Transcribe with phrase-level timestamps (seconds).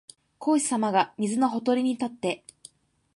[0.39, 2.43] 孔子さまが水のほとりに立って、